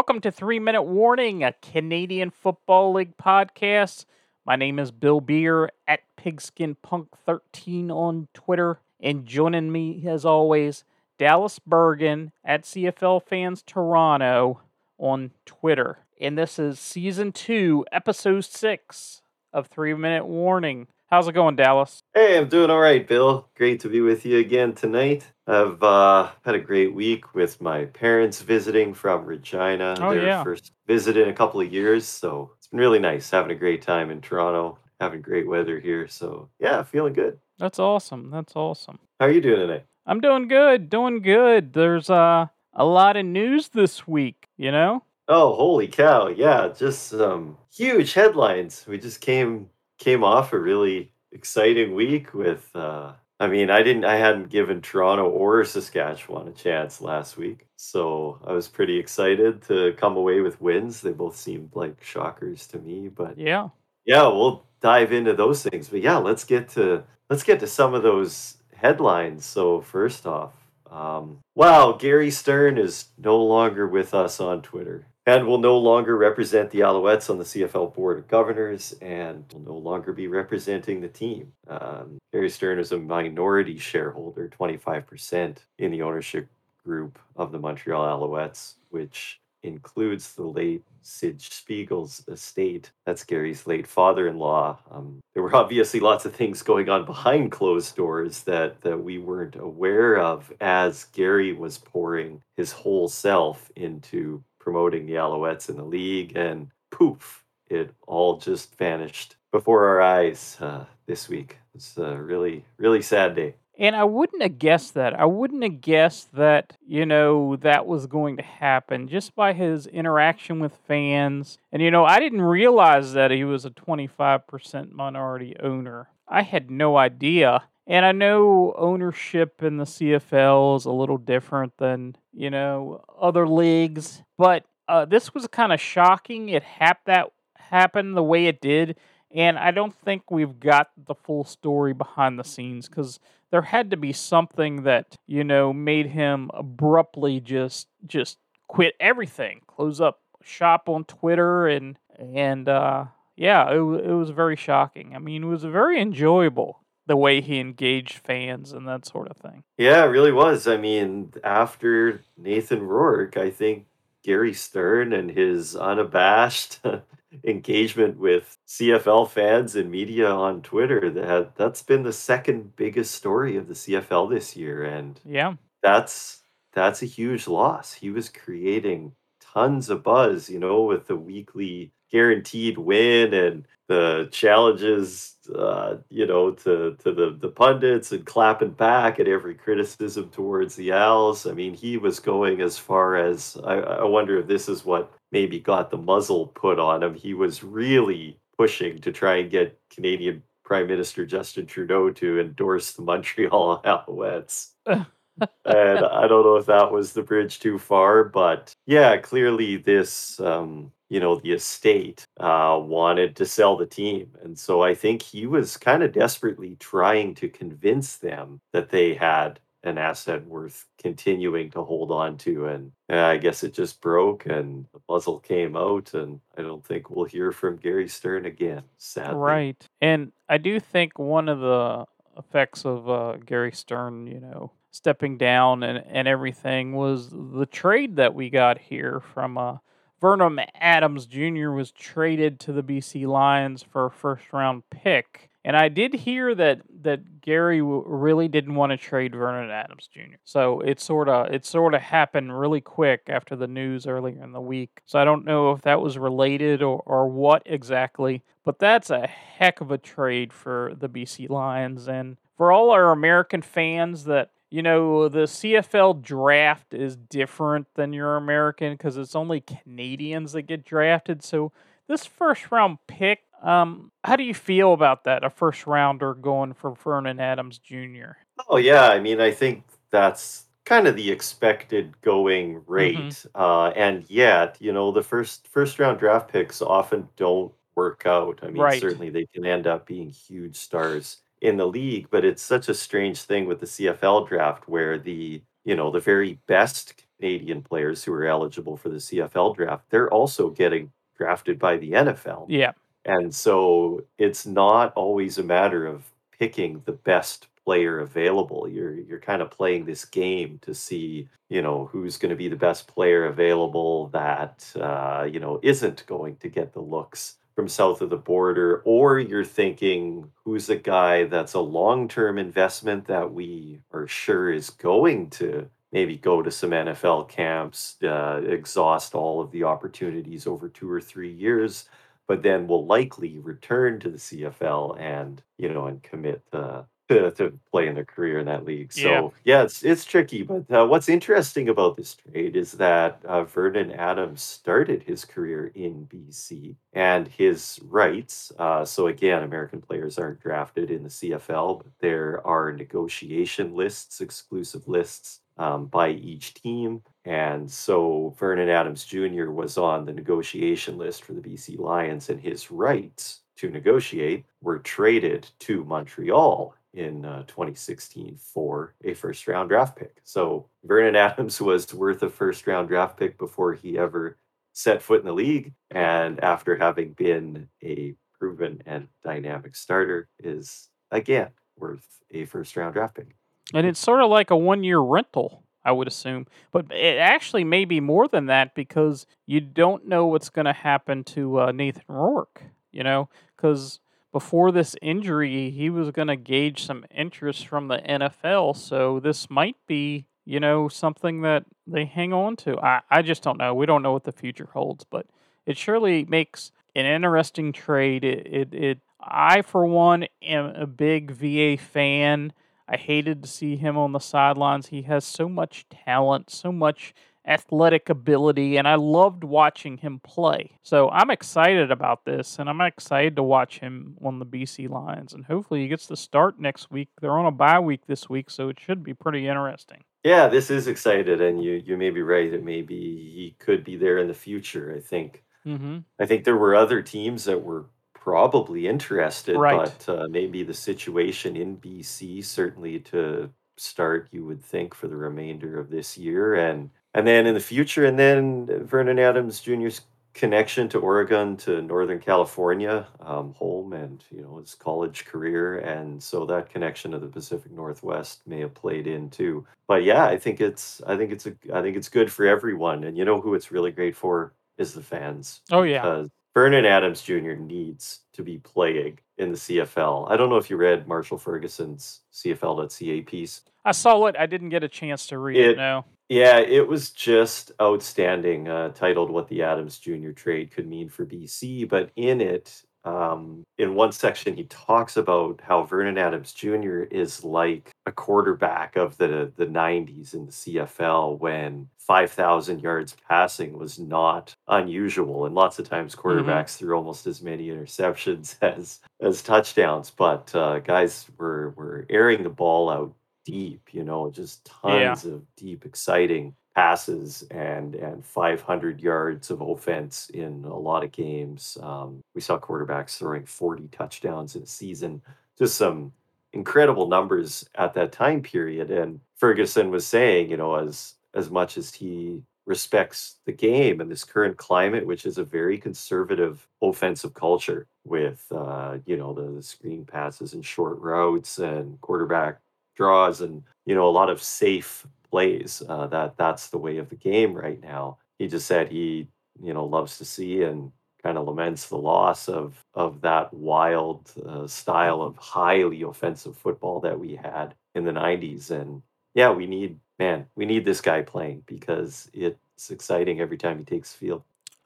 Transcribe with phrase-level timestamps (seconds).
[0.00, 4.06] Welcome to Three Minute Warning, a Canadian Football League podcast.
[4.46, 8.80] My name is Bill Beer at PigskinPunk13 on Twitter.
[8.98, 10.84] And joining me, as always,
[11.18, 14.62] Dallas Bergen at CFL Fans Toronto
[14.96, 15.98] on Twitter.
[16.18, 19.20] And this is season two, episode six
[19.52, 20.86] of Three Minute Warning.
[21.10, 22.04] How's it going, Dallas?
[22.14, 23.48] Hey, I'm doing all right, Bill.
[23.56, 25.26] Great to be with you again tonight.
[25.44, 29.96] I've uh, had a great week with my parents visiting from Regina.
[29.98, 30.44] Oh, Their yeah.
[30.44, 33.82] first visit in a couple of years, so it's been really nice having a great
[33.82, 36.06] time in Toronto, having great weather here.
[36.06, 37.40] So yeah, feeling good.
[37.58, 38.30] That's awesome.
[38.30, 39.00] That's awesome.
[39.18, 39.86] How are you doing tonight?
[40.06, 41.72] I'm doing good, doing good.
[41.72, 45.02] There's uh, a lot of news this week, you know?
[45.26, 46.28] Oh, holy cow!
[46.28, 48.84] Yeah, just some huge headlines.
[48.88, 49.70] We just came
[50.00, 52.68] came off a really exciting week with.
[52.74, 57.66] Uh, I mean, I didn't, I hadn't given Toronto or Saskatchewan a chance last week,
[57.76, 61.00] so I was pretty excited to come away with wins.
[61.00, 63.68] They both seemed like shockers to me, but Yeah.
[64.04, 65.88] yeah, we'll dive into those things.
[65.88, 69.46] But yeah, let's get to let's get to some of those headlines.
[69.46, 70.52] So first off,
[70.90, 76.16] um, wow, Gary Stern is no longer with us on Twitter and will no longer
[76.16, 81.00] represent the Alouettes on the CFL Board of Governors and will no longer be representing
[81.00, 81.52] the team.
[81.68, 86.48] Um, Gary Stern is a minority shareholder, 25% in the ownership
[86.84, 92.90] group of the Montreal Alouettes, which includes the late Sid Spiegel's estate.
[93.06, 94.78] That's Gary's late father-in-law.
[94.90, 99.18] Um, there were obviously lots of things going on behind closed doors that that we
[99.18, 105.76] weren't aware of as Gary was pouring his whole self into promoting the Alouettes in
[105.76, 111.58] the league, and poof, it all just vanished before our eyes uh, this week.
[111.74, 113.54] It's a really, really sad day.
[113.78, 115.18] And I wouldn't have guessed that.
[115.18, 119.86] I wouldn't have guessed that, you know, that was going to happen just by his
[119.86, 121.56] interaction with fans.
[121.72, 126.10] And, you know, I didn't realize that he was a 25% minority owner.
[126.28, 127.62] I had no idea.
[127.90, 133.48] And I know ownership in the CFL is a little different than, you know, other
[133.48, 134.22] leagues.
[134.38, 136.50] But uh, this was kind of shocking.
[136.50, 138.96] It hap- that happened the way it did.
[139.34, 143.18] And I don't think we've got the full story behind the scenes because
[143.50, 149.62] there had to be something that you know made him abruptly just just quit everything,
[149.66, 155.16] close up shop on Twitter, and and uh, yeah, it it was very shocking.
[155.16, 156.80] I mean, it was very enjoyable
[157.10, 159.64] the way he engaged fans and that sort of thing.
[159.76, 160.68] Yeah, it really was.
[160.68, 163.86] I mean, after Nathan Rourke, I think
[164.22, 166.78] Gary Stern and his unabashed
[167.44, 173.56] engagement with CFL fans and media on Twitter that that's been the second biggest story
[173.56, 176.42] of the CFL this year and Yeah, that's
[176.72, 177.92] that's a huge loss.
[177.92, 184.28] He was creating tons of buzz, you know, with the weekly guaranteed win and the
[184.30, 190.30] challenges, uh, you know, to to the the pundits and clapping back at every criticism
[190.30, 191.44] towards the Als.
[191.44, 195.12] I mean, he was going as far as I, I wonder if this is what
[195.32, 197.14] maybe got the muzzle put on him.
[197.16, 202.92] He was really pushing to try and get Canadian Prime Minister Justin Trudeau to endorse
[202.92, 204.68] the Montreal Alouettes
[205.64, 210.38] and I don't know if that was the bridge too far, but yeah, clearly this,
[210.40, 215.22] um, you know, the estate uh, wanted to sell the team, and so I think
[215.22, 220.86] he was kind of desperately trying to convince them that they had an asset worth
[221.02, 225.40] continuing to hold on to, and uh, I guess it just broke, and the puzzle
[225.40, 228.82] came out, and I don't think we'll hear from Gary Stern again.
[228.98, 229.88] Sadly, right.
[230.00, 232.04] And I do think one of the
[232.38, 238.16] effects of uh, Gary Stern, you know, stepping down and, and everything was the trade
[238.16, 239.76] that we got here from uh,
[240.20, 241.70] Vernon Adams Jr.
[241.70, 245.50] was traded to the BC Lions for a first round pick.
[245.64, 250.08] And I did hear that that Gary w- really didn't want to trade Vernon Adams
[250.12, 250.36] Jr.
[250.44, 254.52] So it sort of it sort of happened really quick after the news earlier in
[254.52, 255.00] the week.
[255.04, 259.26] So I don't know if that was related or, or what exactly, but that's a
[259.26, 264.50] heck of a trade for the BC Lions and for all our American fans that
[264.70, 270.62] you know the CFL draft is different than your American because it's only Canadians that
[270.62, 271.42] get drafted.
[271.42, 271.72] So
[272.08, 275.44] this first round pick, um, how do you feel about that?
[275.44, 278.32] A first rounder going for Vernon Adams Jr.
[278.68, 283.44] Oh yeah, I mean, I think that's kind of the expected going rate.
[283.54, 288.60] Uh, and yet, you know, the first first round draft picks often don't work out.
[288.62, 289.00] I mean, Right.
[289.00, 292.94] certainly they can end up being huge stars in the league, but it's such a
[292.94, 298.22] strange thing with the CFL draft where the you know, the very best Canadian players
[298.22, 302.66] who are eligible for the CFL draft, they're also getting drafted by the NFL.
[302.68, 302.92] Yeah.
[303.24, 306.24] And so it's not always a matter of
[306.58, 308.86] picking the best player available.
[308.88, 312.68] You're you're kind of playing this game to see, you know, who's going to be
[312.68, 317.88] the best player available that uh, you know isn't going to get the looks from
[317.88, 323.54] south of the border, or you're thinking who's a guy that's a long-term investment that
[323.54, 329.62] we are sure is going to maybe go to some NFL camps, uh, exhaust all
[329.62, 332.06] of the opportunities over two or three years,
[332.46, 337.50] but then will likely return to the CFL and you know and commit uh, to,
[337.52, 339.12] to play in their career in that league.
[339.12, 339.78] So Yeah.
[339.78, 340.62] yeah, it's it's tricky.
[340.62, 345.92] But uh, what's interesting about this trade is that uh, Vernon Adams started his career
[345.94, 348.72] in BC, and his rights.
[348.78, 354.40] Uh, so again, American players aren't drafted in the CFL, but there are negotiation lists,
[354.40, 357.22] exclusive lists um, by each team.
[357.44, 359.70] And so Vernon Adams Jr.
[359.70, 364.98] was on the negotiation list for the BC Lions, and his rights to negotiate were
[364.98, 370.40] traded to Montreal in uh, 2016 for a first round draft pick.
[370.44, 374.56] So Vernon Adams was worth a first round draft pick before he ever
[374.92, 375.92] set foot in the league.
[376.10, 383.14] And after having been a proven and dynamic starter, is again worth a first round
[383.14, 383.56] draft pick.
[383.94, 386.66] And it's sort of like a one year rental, I would assume.
[386.92, 390.92] But it actually may be more than that because you don't know what's going to
[390.92, 393.48] happen to uh, Nathan Rourke, you know?
[393.76, 394.20] Because
[394.52, 398.96] before this injury, he was going to gauge some interest from the NFL.
[398.96, 402.98] So this might be, you know, something that they hang on to.
[402.98, 403.94] I, I just don't know.
[403.94, 405.46] We don't know what the future holds, but
[405.86, 408.44] it surely makes an interesting trade.
[408.44, 412.72] It, it, it I, for one, am a big VA fan.
[413.08, 415.08] I hated to see him on the sidelines.
[415.08, 417.34] He has so much talent, so much
[417.66, 420.98] athletic ability, and I loved watching him play.
[421.02, 425.52] So I'm excited about this, and I'm excited to watch him on the BC Lions.
[425.52, 427.28] And hopefully, he gets the start next week.
[427.40, 430.24] They're on a bye week this week, so it should be pretty interesting.
[430.42, 432.72] Yeah, this is excited, and you you may be right.
[432.72, 433.16] It may be
[433.54, 435.14] he could be there in the future.
[435.16, 436.18] I think Mm-hmm.
[436.38, 438.04] I think there were other teams that were
[438.34, 440.12] probably interested, Right.
[440.26, 445.36] but uh, maybe the situation in BC certainly to start, you would think for the
[445.36, 450.22] remainder of this year, and and then in the future, and then Vernon Adams Jr.'s
[450.52, 456.42] connection to Oregon, to Northern California, um, home, and you know his college career, and
[456.42, 459.86] so that connection to the Pacific Northwest may have played in too.
[460.08, 463.24] But yeah, I think it's I think it's a I think it's good for everyone,
[463.24, 466.20] and you know who it's really great for is the fans Oh, yeah.
[466.20, 467.72] because Vernon Adams Jr.
[467.72, 470.50] needs to be playing in the CFL.
[470.50, 473.80] I don't know if you read Marshall Ferguson's CFL.ca piece.
[474.04, 474.56] I saw it.
[474.58, 475.90] I didn't get a chance to read it.
[475.92, 476.24] It- No.
[476.50, 480.50] Yeah, it was just outstanding, uh, titled What the Adams Jr.
[480.50, 482.08] Trade Could Mean for BC.
[482.08, 487.22] But in it, um, in one section, he talks about how Vernon Adams Jr.
[487.30, 493.96] is like a quarterback of the, the 90s in the CFL when 5,000 yards passing
[493.96, 495.66] was not unusual.
[495.66, 500.30] And lots of times, quarterbacks threw almost as many interceptions as, as touchdowns.
[500.30, 503.34] But uh, guys were, were airing the ball out
[503.70, 505.28] deep, you know, just Yeah.
[505.28, 511.30] tons of deep, exciting passes and and 500 yards of offense in a lot of
[511.32, 511.96] games.
[512.02, 515.40] Um, we saw quarterbacks throwing 40 touchdowns in a season.
[515.78, 516.32] Just some
[516.72, 519.10] incredible numbers at that time period.
[519.10, 524.30] And Ferguson was saying, you know, as as much as he respects the game and
[524.30, 529.70] this current climate, which is a very conservative offensive culture with, uh, you know, the,
[529.76, 532.80] the screen passes and short routes and quarterback
[533.20, 536.02] draws and you know a lot of safe plays.
[536.08, 538.38] Uh, that that's the way of the game right now.
[538.58, 539.48] He just said he
[539.82, 541.12] you know loves to see and
[541.42, 547.20] kind of laments the loss of of that wild uh, style of highly offensive football
[547.20, 549.22] that we had in the 90s and
[549.54, 554.04] yeah we need man we need this guy playing because it's exciting every time he
[554.04, 554.62] takes field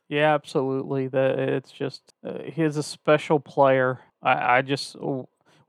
[0.08, 1.08] Yeah, absolutely.
[1.08, 4.00] That it's just uh, he's a special player.
[4.22, 4.96] I, I just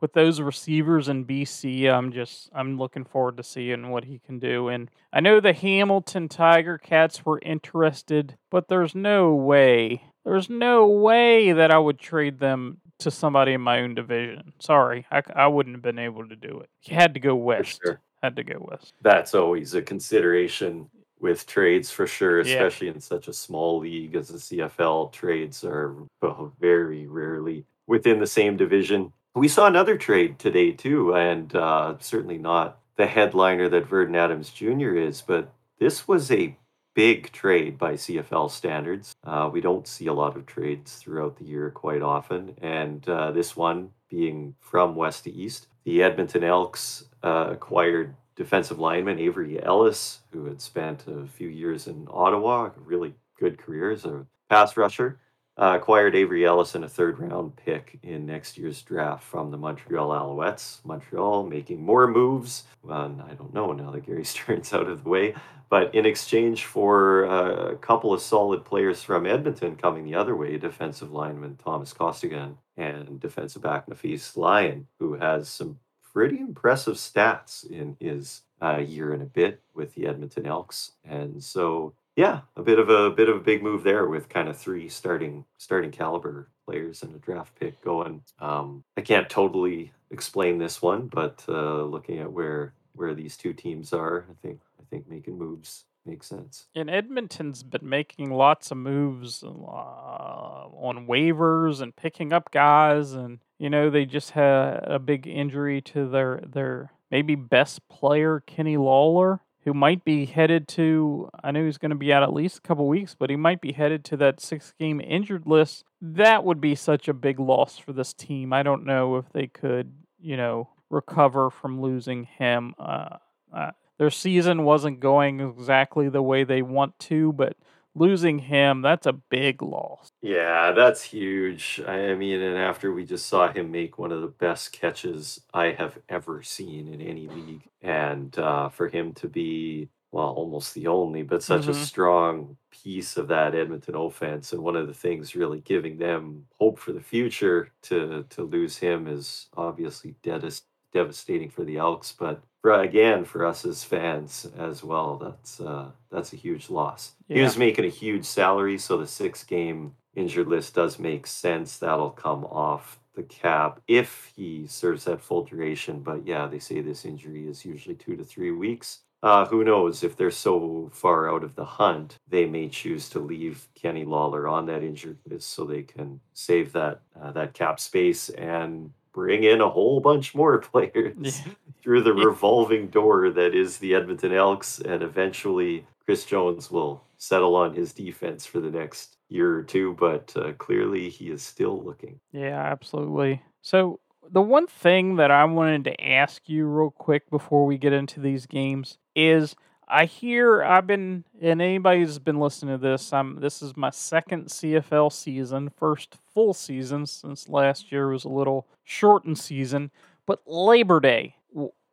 [0.01, 4.39] with those receivers in BC, I'm just I'm looking forward to seeing what he can
[4.39, 4.67] do.
[4.67, 10.87] And I know the Hamilton Tiger Cats were interested, but there's no way, there's no
[10.87, 14.53] way that I would trade them to somebody in my own division.
[14.59, 16.69] Sorry, I, I wouldn't have been able to do it.
[16.83, 17.81] You had to go west.
[17.83, 18.93] sure Had to go west.
[19.01, 22.55] that's always a consideration with trades for sure, Yeah.
[22.55, 25.11] especially in such a small league as the CFL.
[25.11, 29.11] Trades are uh, very rarely within the same division.
[29.35, 34.49] We saw another trade today too, and uh, certainly not the headliner that Vernon Adams
[34.49, 34.95] Jr.
[34.95, 36.57] is, but this was a
[36.93, 39.13] big trade by CFL standards.
[39.25, 43.33] Uh, we don't see a lot of trades throughout the year quite often, and uh,
[43.33, 45.67] this one being from west to east.
[45.83, 51.87] The Edmonton Elks uh, acquired defensive lineman Avery Ellis, who had spent a few years
[51.87, 55.19] in Ottawa, a really good career as a pass rusher.
[55.57, 59.57] Uh, acquired Avery Ellis in a third round pick in next year's draft from the
[59.57, 60.83] Montreal Alouettes.
[60.83, 62.65] Montreal making more moves.
[62.83, 65.33] Well, I don't know now that Gary Stern's out of the way,
[65.69, 70.35] but in exchange for uh, a couple of solid players from Edmonton coming the other
[70.35, 75.79] way, defensive lineman Thomas Costigan and defensive back Nafees Lyon, who has some
[76.13, 80.91] pretty impressive stats in his uh, year and a bit with the Edmonton Elks.
[81.03, 84.47] And so yeah, a bit of a bit of a big move there with kind
[84.47, 88.21] of three starting starting caliber players and a draft pick going.
[88.39, 93.53] Um, I can't totally explain this one, but uh, looking at where where these two
[93.53, 96.67] teams are, I think I think making moves makes sense.
[96.75, 103.39] And Edmonton's been making lots of moves uh, on waivers and picking up guys, and
[103.59, 108.77] you know they just had a big injury to their their maybe best player Kenny
[108.77, 112.59] Lawler who might be headed to I know he's going to be out at least
[112.59, 115.83] a couple weeks, but he might be headed to that six game injured list.
[116.01, 118.53] That would be such a big loss for this team.
[118.53, 122.75] I don't know if they could, you know, recover from losing him.
[122.77, 123.17] Uh,
[123.51, 127.57] uh, their season wasn't going exactly the way they want to, but
[127.95, 130.09] losing him, that's a big loss.
[130.21, 131.81] Yeah, that's huge.
[131.87, 135.71] I mean, and after we just saw him make one of the best catches I
[135.71, 140.87] have ever seen in any league, and uh, for him to be, well, almost the
[140.87, 141.71] only, but such mm-hmm.
[141.71, 146.45] a strong piece of that Edmonton offense, and one of the things really giving them
[146.59, 152.41] hope for the future to to lose him is obviously devastating for the Elks, but
[152.73, 155.17] again for us as fans as well.
[155.17, 157.13] That's uh, that's a huge loss.
[157.27, 157.37] Yeah.
[157.37, 161.77] He was making a huge salary, so the six game injured list does make sense.
[161.77, 166.01] That'll come off the cap if he serves that full duration.
[166.01, 168.99] But yeah, they say this injury is usually two to three weeks.
[169.23, 173.19] Uh, who knows if they're so far out of the hunt, they may choose to
[173.19, 177.79] leave Kenny Lawler on that injured list so they can save that uh, that cap
[177.79, 181.53] space and bring in a whole bunch more players yeah.
[181.81, 187.55] through the revolving door that is the Edmonton Elks, and eventually Chris Jones will settle
[187.55, 189.95] on his defense for the next year or two.
[189.97, 192.19] But uh, clearly, he is still looking.
[192.33, 193.41] Yeah, absolutely.
[193.61, 197.93] So the one thing that I wanted to ask you real quick before we get
[197.93, 199.55] into these games is
[199.87, 203.89] I hear I've been and anybody who's been listening to this, I'm this is my
[203.89, 209.91] second CFL season, first full season since last year was a little shortened season.
[210.25, 211.35] But Labor Day,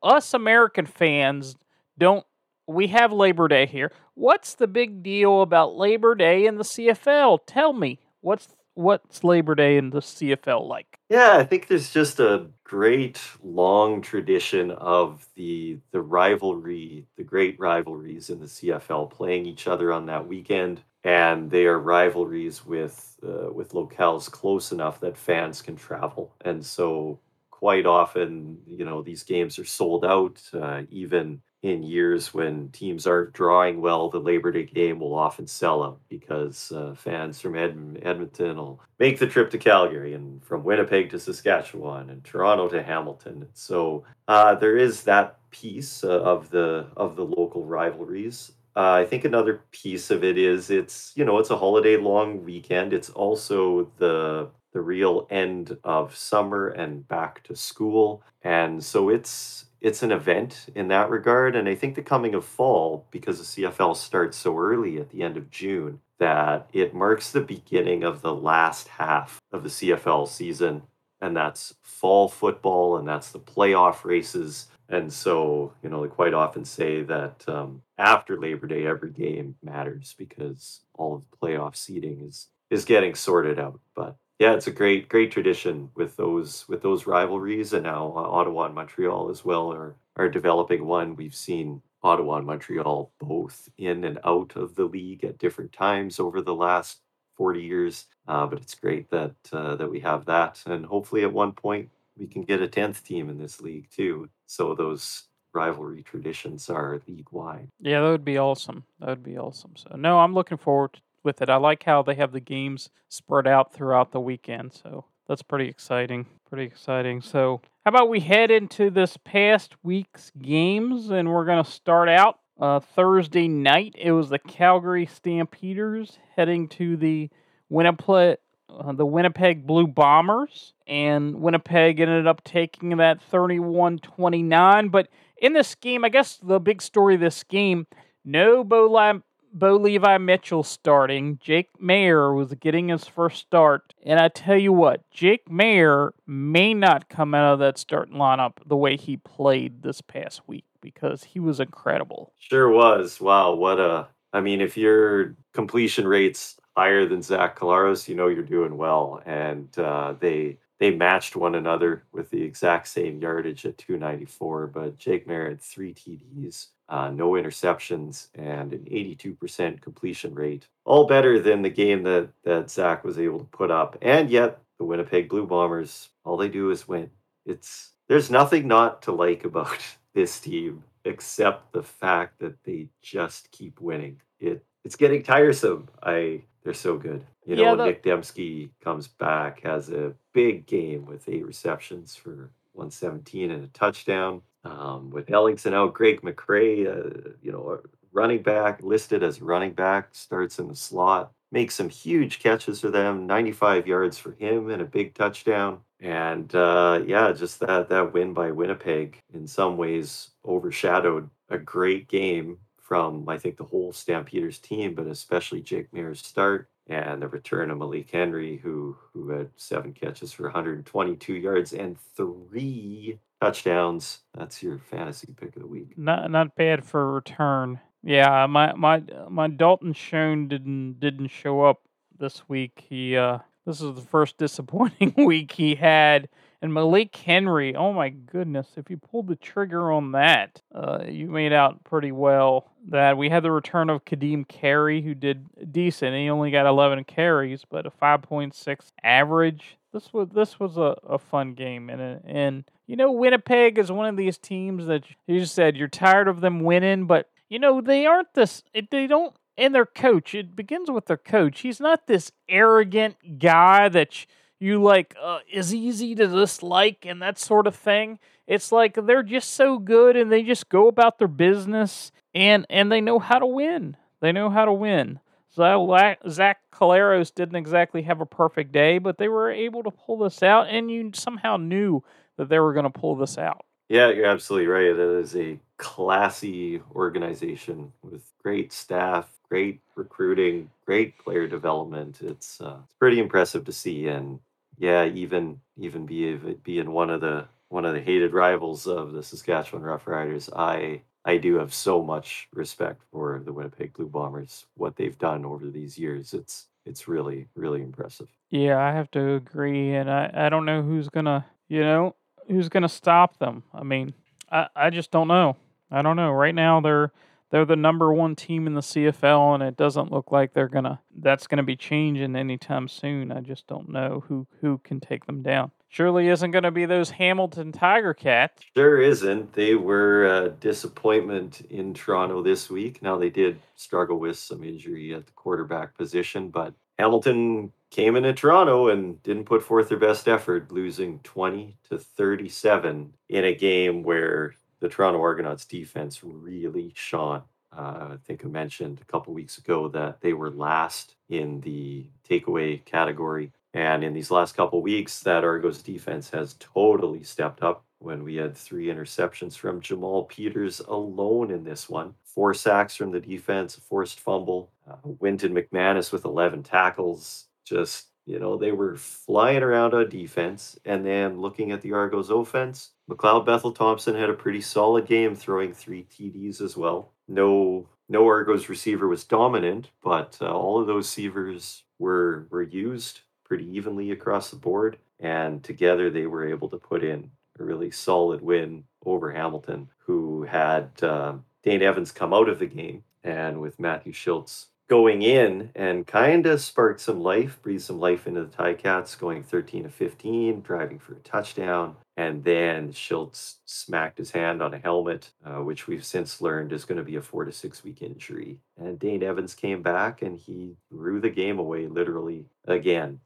[0.02, 1.56] us American fans
[1.98, 2.24] don't
[2.66, 3.92] we have Labor Day here.
[4.14, 7.40] What's the big deal about Labor Day in the CFL?
[7.46, 7.98] Tell me.
[8.20, 10.98] What's what's Labor Day in the CFL like?
[11.08, 17.58] Yeah, I think there's just a great long tradition of the the rivalry, the great
[17.58, 22.96] rivalries in the CFL playing each other on that weekend, and they are rivalries with
[23.26, 27.18] uh, with locales close enough that fans can travel, and so
[27.50, 33.06] quite often, you know, these games are sold out, uh, even in years when teams
[33.06, 37.56] aren't drawing well, the Labor Day game will often sell out because uh, fans from
[37.56, 42.68] Ed- Edmonton will make the trip to Calgary and from Winnipeg to Saskatchewan and Toronto
[42.68, 43.46] to Hamilton.
[43.54, 48.52] So uh, there is that piece uh, of the of the local rivalries.
[48.74, 52.44] Uh, I think another piece of it is it's you know it's a holiday long
[52.44, 52.92] weekend.
[52.92, 59.66] It's also the the real end of summer and back to school, and so it's
[59.82, 61.56] it's an event in that regard.
[61.56, 65.22] And I think the coming of fall, because the CFL starts so early at the
[65.22, 70.28] end of June, that it marks the beginning of the last half of the CFL
[70.28, 70.82] season.
[71.20, 74.68] And that's fall football and that's the playoff races.
[74.88, 79.56] And so, you know, they quite often say that um, after Labor Day, every game
[79.62, 83.80] matters because all of the playoff seeding is is getting sorted out.
[83.94, 88.22] But yeah, it's a great great tradition with those with those rivalries, and now uh,
[88.22, 91.14] Ottawa and Montreal as well are are developing one.
[91.14, 96.18] We've seen Ottawa and Montreal both in and out of the league at different times
[96.18, 97.02] over the last
[97.36, 98.06] 40 years.
[98.26, 101.88] Uh, but it's great that uh, that we have that, and hopefully at one point
[102.16, 104.28] we can get a 10th team in this league too.
[104.46, 107.68] So those rivalry traditions are league wide.
[107.78, 108.82] Yeah, that would be awesome.
[108.98, 109.76] That would be awesome.
[109.76, 111.48] So no, I'm looking forward with it.
[111.48, 114.72] I like how they have the games spread out throughout the weekend.
[114.72, 116.26] So that's pretty exciting.
[116.48, 117.20] Pretty exciting.
[117.20, 122.08] So how about we head into this past week's games and we're going to start
[122.08, 123.94] out uh, Thursday night.
[123.98, 127.30] It was the Calgary Stampeders heading to the
[127.68, 128.38] Winnipeg,
[128.68, 134.88] uh, the Winnipeg Blue Bombers, and Winnipeg ended up taking that 31 29.
[134.90, 137.86] But in this game, I guess the big story of this game
[138.24, 141.38] no Bo, Bo Levi Mitchell starting.
[141.42, 143.94] Jake Maier was getting his first start.
[144.04, 148.54] And I tell you what, Jake Maier may not come out of that starting lineup
[148.66, 152.32] the way he played this past week because he was incredible.
[152.38, 153.20] Sure was.
[153.20, 158.28] Wow, what a I mean, if your completion rates higher than Zach Collaros, you know
[158.28, 159.22] you're doing well.
[159.26, 164.68] And uh, they they matched one another with the exact same yardage at 294.
[164.68, 170.68] But Jake Maier had three TDs, uh, no interceptions, and an 82% completion rate.
[170.84, 173.96] All better than the game that that Zach was able to put up.
[174.02, 177.10] And yet the Winnipeg Blue Bombers, all they do is win.
[177.46, 179.78] It's there's nothing not to like about
[180.14, 184.20] this team except the fact that they just keep winning.
[184.38, 185.88] It it's getting tiresome.
[186.02, 187.24] I they're so good.
[187.46, 187.84] You know, yeah, the...
[187.86, 193.68] Nick Demski comes back, has a big game with eight receptions for 117 and a
[193.68, 194.42] touchdown.
[194.64, 197.80] Um, with Ellingson out, Greg McCrae, uh, you know,
[198.12, 202.90] running back listed as running back, starts in the slot, makes some huge catches for
[202.90, 205.80] them, 95 yards for him and a big touchdown.
[206.00, 212.08] And uh, yeah, just that that win by Winnipeg in some ways overshadowed a great
[212.08, 217.28] game from I think the whole Stampeders team, but especially Jake Maier's start and the
[217.28, 224.20] return of Malik Henry, who who had seven catches for 122 yards and three touchdowns.
[224.34, 225.96] That's your fantasy pick of the week.
[225.96, 227.80] Not not bad for a return.
[228.02, 231.82] Yeah, my my my Dalton Schoen didn't didn't show up
[232.18, 232.84] this week.
[232.88, 236.28] He uh this is the first disappointing week he had
[236.62, 241.26] and Malik Henry, oh my goodness, if you pulled the trigger on that, uh, you
[241.26, 242.70] made out pretty well.
[242.88, 246.14] That we had the return of Kadeem Carey, who did decent.
[246.14, 249.76] He only got 11 carries, but a 5.6 average.
[249.92, 254.08] This was this was a, a fun game, and and you know Winnipeg is one
[254.08, 257.80] of these teams that you just said you're tired of them winning, but you know
[257.80, 258.62] they aren't this.
[258.72, 260.34] They don't and their coach.
[260.34, 261.60] It begins with their coach.
[261.60, 264.26] He's not this arrogant guy that
[264.58, 268.18] you like uh, is easy to dislike and that sort of thing.
[268.46, 272.90] It's like they're just so good and they just go about their business and and
[272.90, 273.96] they know how to win.
[274.20, 275.20] They know how to win.
[275.54, 280.18] So Zach Collaros didn't exactly have a perfect day, but they were able to pull
[280.18, 282.02] this out, and you somehow knew
[282.38, 283.64] that they were going to pull this out.
[283.88, 284.86] Yeah, you're absolutely right.
[284.86, 292.20] It is a classy organization with great staff, great recruiting, great player development.
[292.22, 294.40] It's uh, it's pretty impressive to see, and
[294.78, 296.34] yeah, even even be
[296.64, 301.36] being one of the one of the hated rivals of the Saskatchewan Roughriders, I I
[301.36, 305.98] do have so much respect for the Winnipeg Blue Bombers, what they've done over these
[305.98, 306.34] years.
[306.34, 308.28] It's it's really really impressive.
[308.50, 312.16] Yeah, I have to agree, and I I don't know who's gonna you know
[312.48, 313.62] who's gonna stop them.
[313.72, 314.14] I mean,
[314.50, 315.56] I I just don't know.
[315.90, 316.32] I don't know.
[316.32, 317.12] Right now they're
[317.50, 321.00] they're the number one team in the CFL, and it doesn't look like they're gonna.
[321.14, 323.30] That's gonna be changing anytime soon.
[323.30, 325.70] I just don't know who who can take them down.
[325.92, 328.62] Surely isn't going to be those Hamilton Tiger Cats.
[328.74, 329.52] Sure isn't.
[329.52, 333.02] They were a disappointment in Toronto this week.
[333.02, 338.32] Now they did struggle with some injury at the quarterback position, but Hamilton came into
[338.32, 344.02] Toronto and didn't put forth their best effort, losing 20 to 37 in a game
[344.02, 347.42] where the Toronto Argonauts defense really shone.
[347.70, 352.06] Uh, I think I mentioned a couple weeks ago that they were last in the
[352.26, 353.52] takeaway category.
[353.74, 358.36] And in these last couple weeks, that Argos defense has totally stepped up when we
[358.36, 362.14] had three interceptions from Jamal Peters alone in this one.
[362.24, 364.70] Four sacks from the defense, forced fumble.
[364.90, 367.46] Uh, Wynton McManus with 11 tackles.
[367.64, 370.78] Just you know, they were flying around on defense.
[370.84, 375.34] And then looking at the Argos offense, McLeod Bethel Thompson had a pretty solid game,
[375.34, 377.12] throwing three TDs as well.
[377.26, 383.20] No, no Argos receiver was dominant, but uh, all of those receivers were were used
[383.52, 387.90] pretty evenly across the board, and together they were able to put in a really
[387.90, 393.60] solid win over Hamilton, who had uh, Dane Evans come out of the game, and
[393.60, 398.42] with Matthew Shiltz going in and kind of sparked some life, breathed some life into
[398.42, 401.96] the Ticats, going 13 to 15, driving for a touchdown.
[402.16, 406.86] And then Shiltz smacked his hand on a helmet, uh, which we've since learned is
[406.86, 408.60] going to be a four to six week injury.
[408.78, 413.20] And Dane Evans came back and he threw the game away literally again.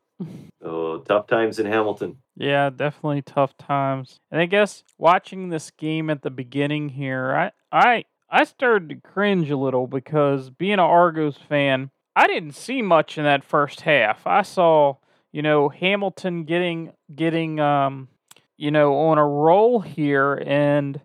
[0.63, 2.17] Oh, tough times in Hamilton.
[2.37, 4.21] Yeah, definitely tough times.
[4.31, 8.97] And I guess watching this game at the beginning here, I I I started to
[8.97, 13.83] cringe a little because being an Argos fan, I didn't see much in that first
[13.83, 14.27] half.
[14.27, 14.97] I saw,
[15.33, 18.09] you know, Hamilton getting getting um
[18.57, 21.01] you know, on a roll here and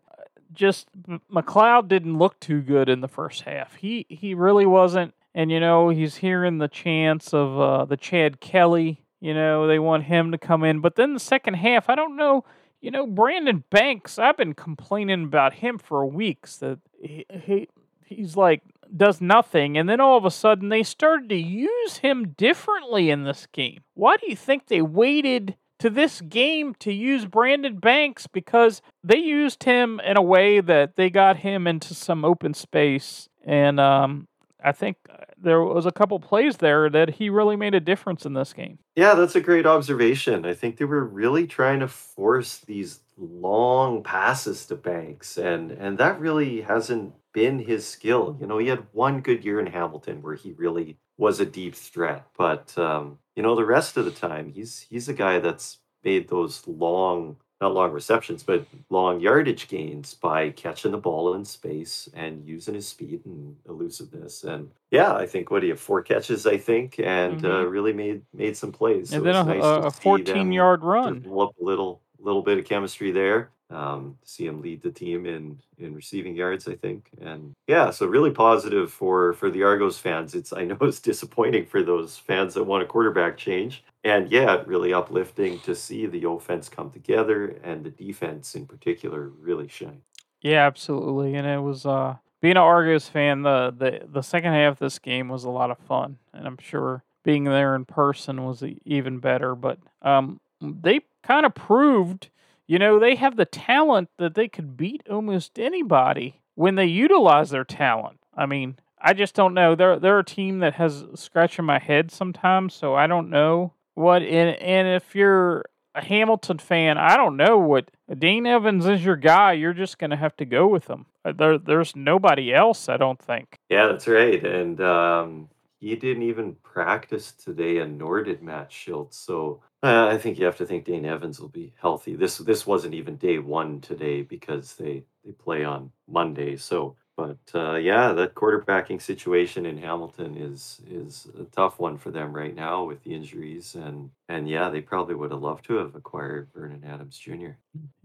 [0.53, 0.87] just
[1.31, 3.75] McLeod didn't look too good in the first half.
[3.75, 8.39] He he really wasn't and you know, he's hearing the chants of uh, the Chad
[8.39, 10.81] Kelly you know, they want him to come in.
[10.81, 12.43] But then the second half, I don't know.
[12.81, 17.69] You know, Brandon Banks, I've been complaining about him for weeks that he, he
[18.03, 18.63] he's like
[18.97, 23.23] does nothing and then all of a sudden they started to use him differently in
[23.23, 23.81] this game.
[23.93, 29.17] Why do you think they waited to this game to use Brandon Banks because they
[29.17, 34.27] used him in a way that they got him into some open space and um,
[34.63, 38.25] I think uh, there was a couple plays there that he really made a difference
[38.25, 38.79] in this game.
[38.95, 40.45] Yeah, that's a great observation.
[40.45, 45.97] I think they were really trying to force these long passes to Banks, and and
[45.97, 48.37] that really hasn't been his skill.
[48.39, 51.75] You know, he had one good year in Hamilton where he really was a deep
[51.75, 55.79] threat, but um, you know, the rest of the time, he's he's a guy that's
[56.03, 61.45] made those long not long receptions, but long yardage gains by catching the ball in
[61.45, 64.43] space and using his speed and elusiveness.
[64.43, 66.47] And yeah, I think what do you four catches?
[66.47, 67.45] I think, and mm-hmm.
[67.45, 69.13] uh, really made made some plays.
[69.13, 71.21] And so then a, nice a 14 yard run.
[71.21, 73.51] Develop a little little bit of chemistry there.
[73.71, 78.05] Um, see him lead the team in in receiving yards, I think, and yeah, so
[78.05, 80.35] really positive for for the Argos fans.
[80.35, 84.63] It's I know it's disappointing for those fans that want a quarterback change, and yeah,
[84.65, 90.01] really uplifting to see the offense come together and the defense in particular really shine.
[90.41, 93.43] Yeah, absolutely, and it was uh, being an Argos fan.
[93.43, 96.57] The the the second half of this game was a lot of fun, and I'm
[96.57, 99.55] sure being there in person was even better.
[99.55, 102.29] But um, they kind of proved
[102.71, 107.49] you know, they have the talent that they could beat almost anybody when they utilize
[107.49, 108.19] their talent.
[108.33, 109.75] I mean, I just don't know.
[109.75, 114.21] They're they're a team that has scratching my head sometimes, so I don't know what.
[114.21, 119.17] And and if you're a Hamilton fan, I don't know what Dean Evans is your
[119.17, 119.51] guy.
[119.51, 121.07] You're just to have to go with him.
[121.25, 123.57] Uh, there, there's nobody else, I don't think.
[123.67, 124.41] Yeah, that's right.
[124.45, 125.49] And um,
[125.81, 129.15] he didn't even practice today, and nor did Matt Shiltz.
[129.15, 132.15] So uh, I think you have to think Dane Evans will be healthy.
[132.15, 136.55] This this wasn't even day one today because they they play on Monday.
[136.55, 142.11] So, but uh, yeah, that quarterbacking situation in Hamilton is is a tough one for
[142.11, 145.77] them right now with the injuries and and yeah, they probably would have loved to
[145.77, 147.53] have acquired Vernon Adams Jr.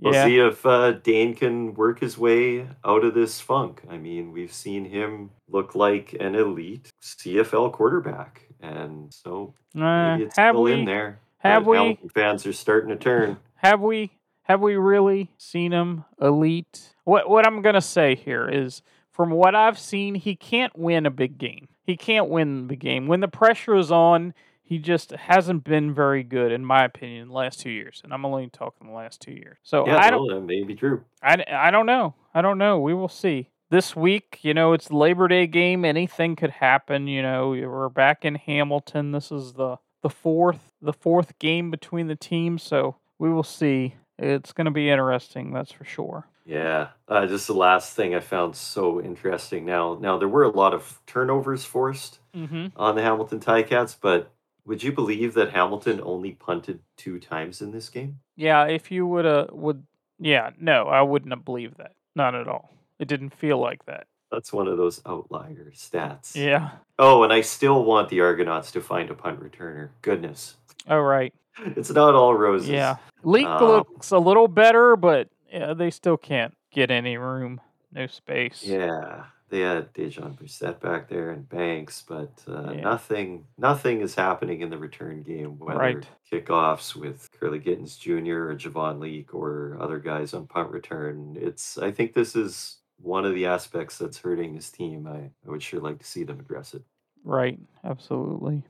[0.01, 0.25] We'll yeah.
[0.25, 3.83] see if uh, Dane can work his way out of this funk.
[3.91, 10.35] I mean, we've seen him look like an elite CFL quarterback, and so maybe it's
[10.35, 10.73] still we?
[10.73, 11.21] in there.
[11.47, 11.99] Have we?
[12.15, 13.39] Fans are starting to turn.
[13.57, 14.13] Have we?
[14.43, 16.95] Have we really seen him elite?
[17.05, 21.11] What What I'm gonna say here is, from what I've seen, he can't win a
[21.11, 21.69] big game.
[21.83, 24.35] He can't win the game when the pressure is on.
[24.63, 28.01] He just hasn't been very good, in my opinion, the last two years.
[28.03, 29.59] And I'm only talking the last two years.
[29.63, 30.27] So yeah, I don't.
[30.27, 31.05] Well, that may be true.
[31.23, 32.15] I, I don't know.
[32.35, 32.81] I don't know.
[32.81, 35.85] We will see this week, you know, it's Labor Day game.
[35.85, 37.07] Anything could happen.
[37.07, 39.13] You know, we're back in Hamilton.
[39.13, 43.97] This is the the fourth the fourth game between the teams, so we will see.
[44.21, 46.29] It's going to be interesting, that's for sure.
[46.45, 49.65] Yeah, uh, just the last thing I found so interesting.
[49.65, 52.67] Now, now there were a lot of turnovers forced mm-hmm.
[52.77, 54.31] on the Hamilton Ticats, but
[54.65, 58.21] would you believe that Hamilton only punted two times in this game?
[58.37, 59.83] Yeah, if you would uh would
[60.21, 61.95] yeah, no, I wouldn't have believed that.
[62.15, 62.71] Not at all.
[63.01, 64.07] It didn't feel like that.
[64.31, 66.35] That's one of those outlier stats.
[66.35, 66.71] Yeah.
[66.99, 69.91] Oh, and I still want the Argonauts to find a punt returner.
[70.03, 70.57] Goodness.
[70.89, 71.33] Oh, right.
[71.77, 72.69] It's not all roses.
[72.69, 72.97] Yeah.
[73.23, 77.61] Leake um, looks a little better, but yeah, they still can't get any room.
[77.93, 78.63] No space.
[78.63, 79.25] Yeah.
[79.49, 82.81] They had Dejon Brissett back there and Banks, but uh, yeah.
[82.81, 86.07] nothing nothing is happening in the return game, whether right.
[86.31, 88.51] kickoffs with Kurleigh Gittens Jr.
[88.51, 91.37] or Javon Leake or other guys on punt return.
[91.41, 95.07] It's I think this is one of the aspects that's hurting his team.
[95.07, 96.83] I, I would sure like to see them address it.
[97.25, 98.63] Right, absolutely.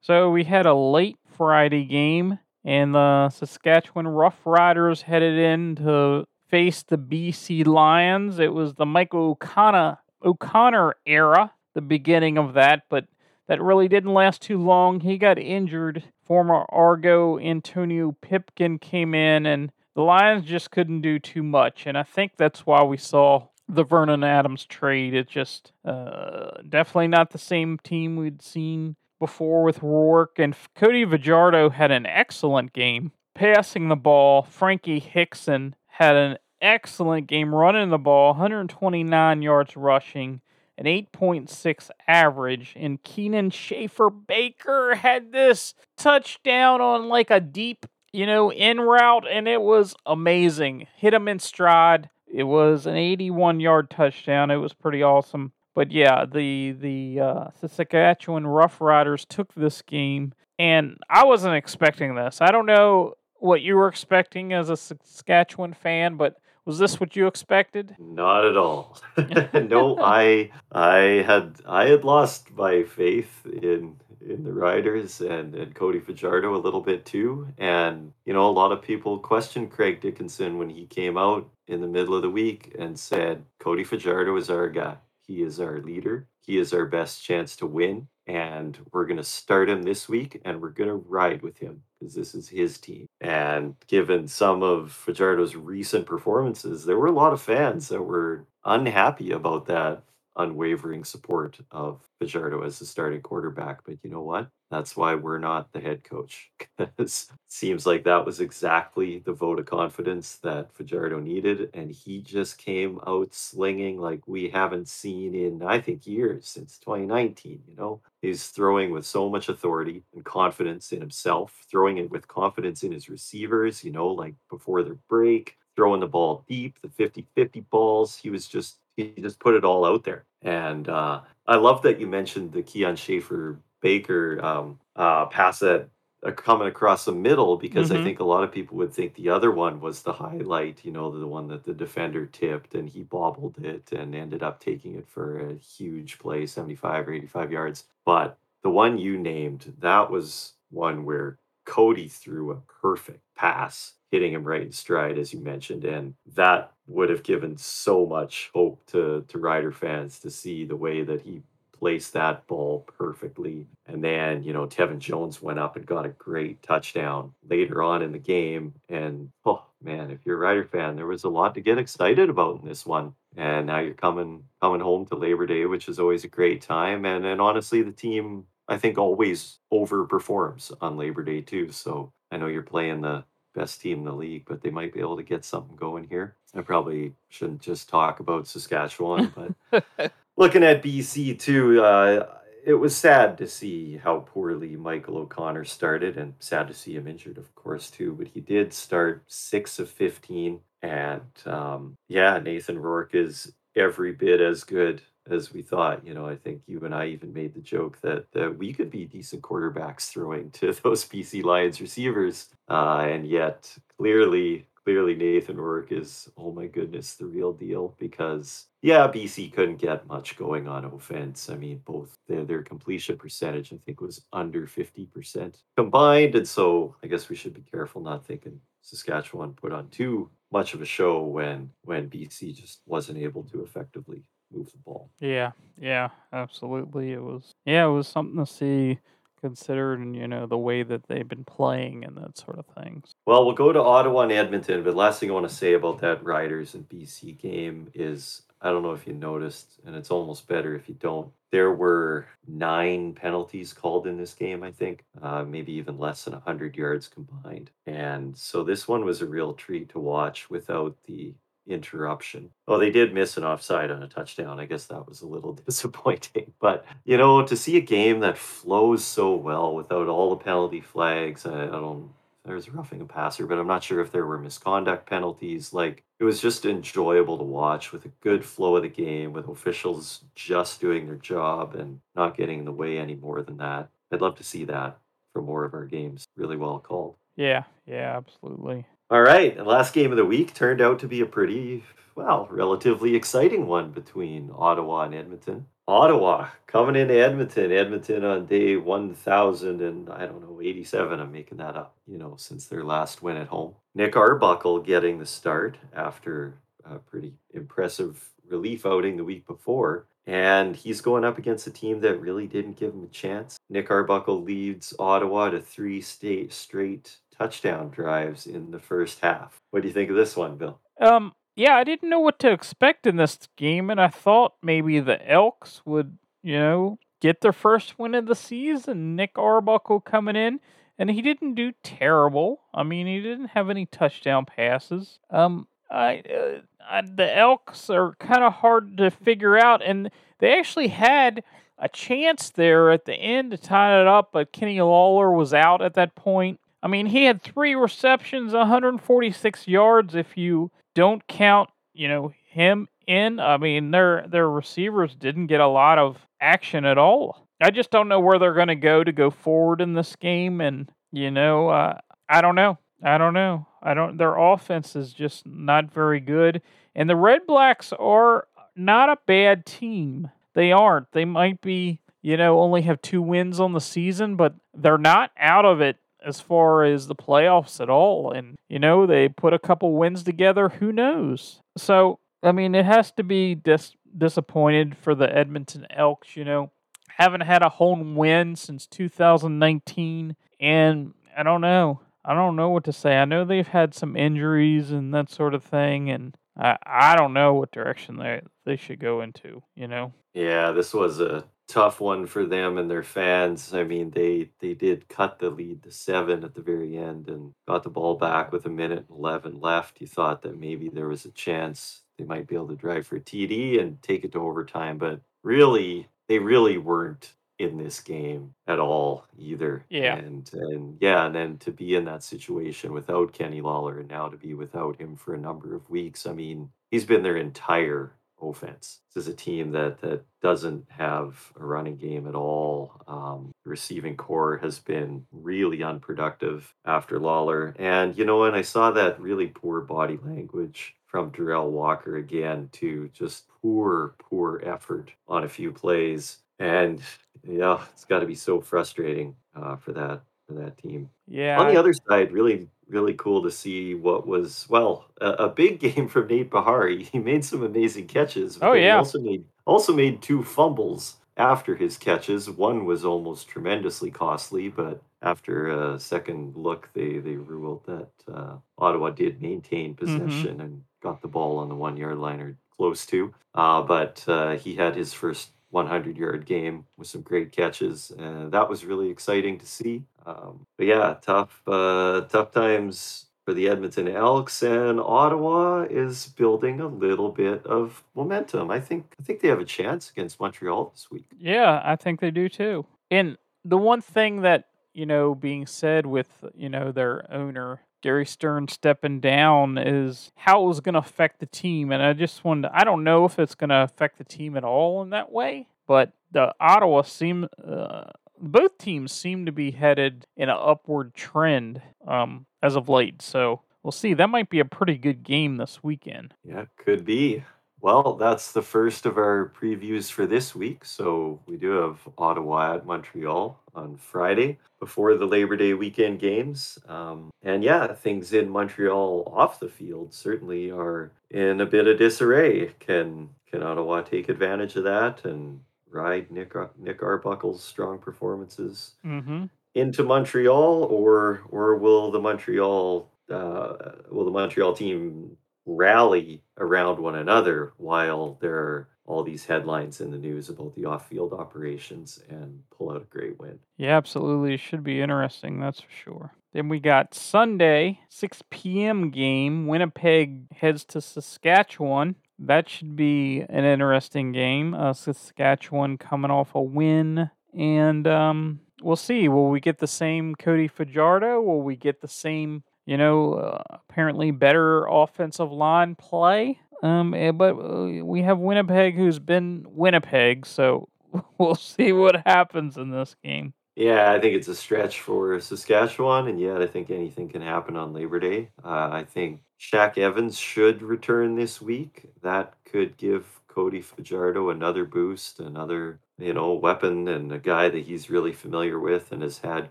[0.00, 6.82] So we had a late Friday game, and the Saskatchewan Roughriders headed in to face
[6.82, 8.38] the BC Lions.
[8.38, 13.06] It was the Mike O'Connor, O'Connor era, the beginning of that, but
[13.48, 15.00] that really didn't last too long.
[15.00, 16.04] He got injured.
[16.22, 21.86] Former Argo Antonio Pipkin came in, and the Lions just couldn't do too much.
[21.86, 25.14] And I think that's why we saw the Vernon Adams trade.
[25.14, 31.04] It's just uh, definitely not the same team we'd seen before with Rourke, and Cody
[31.04, 34.42] Fajardo had an excellent game passing the ball.
[34.42, 40.40] Frankie Hickson had an excellent game running the ball, 129 yards rushing,
[40.78, 42.72] an 8.6 average.
[42.76, 49.26] And Kian Schaffer Baker had this touchdown on like a deep, you know, in route,
[49.30, 50.86] and it was amazing.
[50.96, 52.10] Hit him in stride.
[52.32, 54.50] It was an 81 yard touchdown.
[54.50, 55.52] It was pretty awesome.
[55.74, 62.40] But yeah, the the uh, Saskatchewan Roughriders took this game, and I wasn't expecting this.
[62.40, 67.16] I don't know what you were expecting as a Saskatchewan fan, but was this what
[67.16, 67.96] you expected?
[67.98, 68.98] Not at all.
[69.16, 73.96] no, I I had I had lost my faith in
[74.28, 77.48] in the riders and, and Cody Fajardo a little bit too.
[77.58, 81.80] And, you know, a lot of people questioned Craig Dickenson when he came out in
[81.80, 84.96] the middle of the week and said, Cody Fajardo is our guy.
[85.26, 86.26] He is our leader.
[86.44, 88.08] He is our best chance to win.
[88.26, 91.82] And we're going to start him this week and we're going to ride with him
[91.98, 93.06] because this is his team.
[93.20, 98.46] And given some of Fajardo's recent performances, there were a lot of fans that were
[98.64, 100.04] unhappy about that
[100.36, 103.80] unwavering support of Fajardo as the starting quarterback.
[103.84, 104.48] But you know what?
[104.70, 106.50] That's why we're not the head coach.
[106.78, 111.70] Because it seems like that was exactly the vote of confidence that Fajardo needed.
[111.74, 116.78] And he just came out slinging like we haven't seen in, I think, years since
[116.78, 117.62] 2019.
[117.68, 122.26] You know, he's throwing with so much authority and confidence in himself, throwing it with
[122.28, 126.88] confidence in his receivers, you know, like before their break, throwing the ball deep, the
[126.88, 128.16] 50 50 balls.
[128.16, 130.24] He was just he just put it all out there.
[130.42, 135.88] And uh, I love that you mentioned the Kian Schaffer Baker um, uh, pass that
[136.24, 138.00] uh, coming across the middle because mm-hmm.
[138.00, 140.92] I think a lot of people would think the other one was the highlight, you
[140.92, 144.96] know, the one that the defender tipped and he bobbled it and ended up taking
[144.96, 147.84] it for a huge play, 75 or 85 yards.
[148.04, 154.32] But the one you named, that was one where Cody threw a perfect pass hitting
[154.32, 155.84] him right in stride, as you mentioned.
[155.84, 160.76] And that would have given so much hope to, to Rider fans to see the
[160.76, 161.42] way that he
[161.82, 163.66] placed that ball perfectly.
[163.86, 168.02] And then, you know, Tevin Jones went up and got a great touchdown later on
[168.02, 168.74] in the game.
[168.88, 172.30] And oh man, if you're a Rider fan, there was a lot to get excited
[172.30, 173.14] about in this one.
[173.36, 177.04] And now you're coming coming home to Labor Day, which is always a great time.
[177.04, 181.72] And and honestly, the team I think always overperforms on Labor Day too.
[181.72, 185.00] So I know you're playing the best team in the league, but they might be
[185.00, 186.36] able to get something going here.
[186.54, 192.26] I probably shouldn't just talk about Saskatchewan, but looking at BC too, uh,
[192.64, 197.08] it was sad to see how poorly Michael O'Connor started, and sad to see him
[197.08, 198.14] injured, of course, too.
[198.14, 200.60] But he did start six of 15.
[200.82, 206.04] And um, yeah, Nathan Rourke is every bit as good as we thought.
[206.06, 208.90] You know, I think you and I even made the joke that, that we could
[208.90, 212.48] be decent quarterbacks throwing to those BC Lions receivers.
[212.68, 218.66] Uh, and yet, clearly, clearly Nathan Rourke is, oh my goodness, the real deal because,
[218.82, 221.50] yeah, BC couldn't get much going on offense.
[221.50, 226.34] I mean, both their, their completion percentage, I think, was under 50% combined.
[226.34, 230.74] And so I guess we should be careful not thinking Saskatchewan put on too much
[230.74, 234.22] of a show when when BC just wasn't able to effectively
[234.54, 235.10] move the ball.
[235.20, 237.12] Yeah, yeah, absolutely.
[237.12, 238.98] It was yeah, it was something to see
[239.40, 243.12] considering you know the way that they've been playing and that sort of things.
[243.26, 246.00] Well, we'll go to Ottawa and Edmonton, but last thing I want to say about
[246.00, 250.46] that Riders and BC game is I don't know if you noticed, and it's almost
[250.46, 251.32] better if you don't.
[251.50, 256.34] There were nine penalties called in this game, I think, uh, maybe even less than
[256.34, 257.70] 100 yards combined.
[257.86, 261.34] And so this one was a real treat to watch without the
[261.66, 262.50] interruption.
[262.68, 264.60] Oh, they did miss an offside on a touchdown.
[264.60, 266.52] I guess that was a little disappointing.
[266.60, 270.80] But, you know, to see a game that flows so well without all the penalty
[270.80, 272.10] flags, I, I don't
[272.44, 275.72] there's roughing a passer, but I'm not sure if there were misconduct penalties.
[275.72, 279.48] Like it was just enjoyable to watch with a good flow of the game, with
[279.48, 283.88] officials just doing their job and not getting in the way any more than that.
[284.12, 284.98] I'd love to see that
[285.32, 286.24] for more of our games.
[286.36, 287.16] Really well called.
[287.36, 288.86] Yeah, yeah, absolutely.
[289.12, 289.54] All right.
[289.54, 293.66] The last game of the week turned out to be a pretty, well, relatively exciting
[293.66, 295.66] one between Ottawa and Edmonton.
[295.86, 297.72] Ottawa coming into Edmonton.
[297.72, 301.20] Edmonton on day 1000 and I don't know, 87.
[301.20, 303.74] I'm making that up, you know, since their last win at home.
[303.94, 310.06] Nick Arbuckle getting the start after a pretty impressive relief outing the week before.
[310.26, 313.58] And he's going up against a team that really didn't give him a chance.
[313.68, 319.60] Nick Arbuckle leads Ottawa to three state straight touchdown drives in the first half.
[319.70, 320.78] What do you think of this one, Bill?
[321.00, 325.00] Um, yeah, I didn't know what to expect in this game, and I thought maybe
[325.00, 329.16] the Elks would, you know, get their first win of the season.
[329.16, 330.60] Nick Arbuckle coming in,
[330.96, 332.60] and he didn't do terrible.
[332.72, 335.18] I mean, he didn't have any touchdown passes.
[335.28, 340.56] Um, I, uh, I the Elks are kind of hard to figure out, and they
[340.56, 341.42] actually had
[341.76, 345.82] a chance there at the end to tie it up, but Kenny Lawler was out
[345.82, 346.60] at that point.
[346.82, 350.14] I mean, he had three receptions, 146 yards.
[350.14, 355.60] If you don't count, you know, him in, I mean, their their receivers didn't get
[355.60, 357.46] a lot of action at all.
[357.60, 360.60] I just don't know where they're going to go to go forward in this game,
[360.60, 362.78] and you know, uh, I don't know.
[363.02, 363.66] I don't know.
[363.82, 364.16] I don't.
[364.16, 366.62] Their offense is just not very good,
[366.94, 370.30] and the Red Blacks are not a bad team.
[370.54, 371.12] They aren't.
[371.12, 375.30] They might be, you know, only have two wins on the season, but they're not
[375.38, 378.30] out of it as far as the playoffs at all.
[378.30, 380.68] And, you know, they put a couple wins together.
[380.68, 381.60] Who knows?
[381.76, 386.70] So, I mean, it has to be dis- disappointed for the Edmonton Elks, you know.
[387.18, 390.36] Haven't had a home win since 2019.
[390.60, 392.00] And I don't know.
[392.24, 393.16] I don't know what to say.
[393.18, 396.10] I know they've had some injuries and that sort of thing.
[396.10, 400.12] And I, I don't know what direction they, they should go into, you know.
[400.34, 403.72] Yeah, this was a tough one for them and their fans.
[403.74, 407.54] I mean, they they did cut the lead to seven at the very end and
[407.66, 410.00] got the ball back with a minute and eleven left.
[410.00, 413.16] You thought that maybe there was a chance they might be able to drive for
[413.16, 418.54] a TD and take it to overtime, but really, they really weren't in this game
[418.66, 419.84] at all either.
[419.88, 420.16] Yeah.
[420.16, 424.28] And and yeah, and then to be in that situation without Kenny Lawler and now
[424.28, 426.26] to be without him for a number of weeks.
[426.26, 429.00] I mean, he's been their entire offense.
[429.14, 433.00] This is a team that that doesn't have a running game at all.
[433.06, 438.90] Um, receiving core has been really unproductive after Lawler, and you know, and I saw
[438.90, 445.44] that really poor body language from Derel Walker again to just poor, poor effort on
[445.44, 447.00] a few plays, and
[447.44, 451.08] yeah, it's got to be so frustrating uh, for that for that team.
[451.28, 451.58] Yeah.
[451.60, 455.80] On the other side, really really cool to see what was well a, a big
[455.86, 456.88] game from Nate Behar.
[456.88, 458.58] He made some amazing catches.
[458.60, 458.82] Oh yeah.
[458.94, 462.50] He also made also made two fumbles after his catches.
[462.50, 468.56] One was almost tremendously costly, but after a second look, they they ruled that uh,
[468.78, 470.26] Ottawa did maintain Mm-hmm.
[470.26, 473.32] possession and got the ball on the one yard line or close to.
[473.54, 478.10] Uh, but uh, he had his first 100 yard game with some great catches.
[478.10, 480.04] And that was really exciting to see.
[480.26, 486.80] Um, but yeah, tough, uh, tough times for the Edmonton Elks and Ottawa is building
[486.80, 488.70] a little bit of momentum.
[488.70, 491.26] I think, I think they have a chance against Montreal this week.
[491.38, 492.86] Yeah, I think they do too.
[493.10, 498.26] And the one thing that, you know, being said with, you know, their owner, Gary
[498.26, 501.90] Stern stepping down is how it was going to affect the team.
[501.90, 504.56] And I just wanted, to, I don't know if it's going to affect the team
[504.56, 508.04] at all in that way, but the Ottawa seem, uh,
[508.38, 513.22] both teams seem to be headed in an upward trend um, as of late.
[513.22, 514.14] So we'll see.
[514.14, 516.34] That might be a pretty good game this weekend.
[516.44, 517.44] Yeah, could be.
[517.82, 520.84] Well, that's the first of our previews for this week.
[520.84, 526.78] So we do have Ottawa at Montreal on Friday before the Labor Day weekend games.
[526.88, 531.98] Um, and yeah, things in Montreal off the field certainly are in a bit of
[531.98, 532.70] disarray.
[532.78, 539.46] Can can Ottawa take advantage of that and ride Nick Nick Arbuckle's strong performances Mm-hmm.
[539.74, 543.74] into Montreal, or or will the Montreal uh,
[544.08, 550.10] will the Montreal team rally around one another while there are all these headlines in
[550.10, 553.58] the news about the off-field operations and pull out a great win?
[553.76, 554.54] Yeah, absolutely.
[554.54, 556.32] It should be interesting, that's for sure.
[556.52, 559.10] Then we got Sunday, 6 p.m.
[559.10, 559.66] game.
[559.66, 562.16] Winnipeg heads to Saskatchewan.
[562.38, 564.74] That should be an interesting game.
[564.74, 567.30] Uh, Saskatchewan coming off a win.
[567.56, 569.28] And um, we'll see.
[569.28, 571.40] Will we get the same Cody Fajardo?
[571.40, 576.58] Will we get the same, you know, uh, apparently better offensive line play?
[576.82, 580.88] Um, eh, but uh, we have Winnipeg who's been Winnipeg, so
[581.38, 583.54] we'll see what happens in this game.
[583.74, 587.74] Yeah, I think it's a stretch for Saskatchewan, and yet I think anything can happen
[587.76, 588.50] on Labor Day.
[588.62, 592.10] Uh, I think Shaq Evans should return this week.
[592.22, 597.84] That could give Cody Fajardo another boost, another you know weapon, and a guy that
[597.84, 599.70] he's really familiar with and has had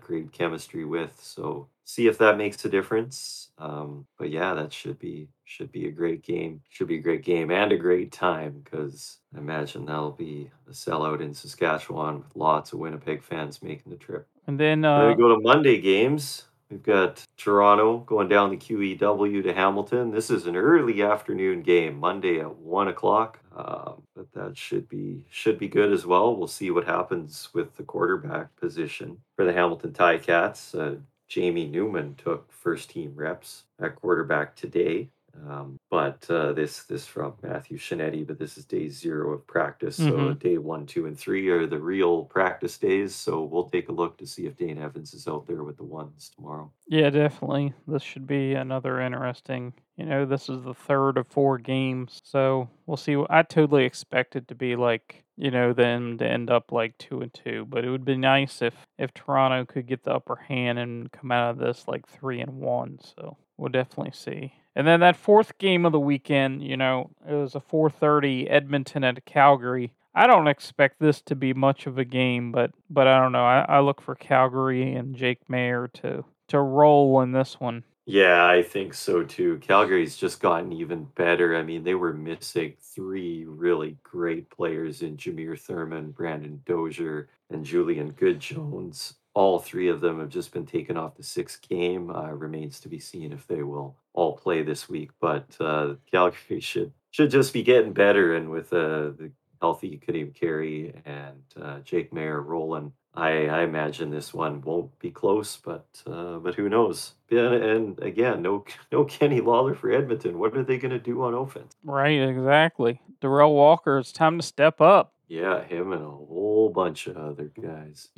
[0.00, 1.20] great chemistry with.
[1.22, 3.50] So see if that makes a difference.
[3.58, 6.62] Um, but yeah, that should be should be a great game.
[6.70, 10.72] Should be a great game and a great time because I imagine that'll be a
[10.72, 14.26] sellout in Saskatchewan with lots of Winnipeg fans making the trip.
[14.46, 16.46] And then, uh, we go to Monday games.
[16.72, 20.10] We've got Toronto going down the QEW to Hamilton.
[20.10, 23.40] This is an early afternoon game, Monday at one o'clock.
[23.54, 26.34] Um, but that should be should be good as well.
[26.34, 30.74] We'll see what happens with the quarterback position for the Hamilton Ticats.
[30.74, 30.98] Uh,
[31.32, 35.10] Jamie Newman took first team reps at quarterback today.
[35.48, 39.96] Um, but uh, this this from Matthew Scianitti, but this is day zero of practice.
[39.96, 40.38] So Mhm.
[40.38, 43.14] day one, two, and three are the real practice days.
[43.14, 45.84] So we'll take a look to see if Dane Evans is out there with the
[45.84, 46.70] ones tomorrow.
[46.86, 47.74] Yeah, definitely.
[47.86, 49.72] This should be another interesting.
[49.96, 53.16] You know, this is the third of four games, so we'll see.
[53.30, 57.20] I totally expect it to be like you know them to end up like two
[57.20, 60.78] and two, but it would be nice if if Toronto could get the upper hand
[60.78, 62.98] and come out of this like three and one.
[63.02, 64.54] So we'll definitely see.
[64.74, 69.04] And then that fourth game of the weekend, you know, it was a 4:30 Edmonton
[69.04, 69.92] at Calgary.
[70.14, 73.44] I don't expect this to be much of a game, but but I don't know.
[73.44, 77.84] I, I look for Calgary and Jake Maier to to roll in this one.
[78.04, 79.58] Yeah, I think so too.
[79.58, 81.56] Calgary's just gotten even better.
[81.56, 87.64] I mean, they were missing three really great players in Jameer Thurman, Brandon Dozier, and
[87.64, 89.14] Julian Good Jones.
[89.34, 92.10] All three of them have just been taken off the sixth game.
[92.10, 95.10] Uh, remains to be seen if they will all play this week.
[95.20, 99.30] But uh, Calgary should should just be getting better, and with uh, the
[99.60, 105.10] healthy Kadeem Carey and uh, Jake Maier rolling, I, I imagine this one won't be
[105.10, 107.12] close, but uh, but who knows?
[107.28, 110.38] Yeah, and again, no no Kenny Lawler for Edmonton.
[110.38, 111.74] What are they going to do on offense?
[111.84, 113.00] Right, exactly.
[113.20, 115.12] Derel Walker, it's time to step up.
[115.28, 118.08] Yeah, him and a whole bunch of other guys.